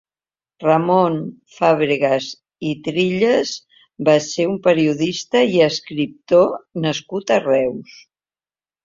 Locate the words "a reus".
7.37-8.01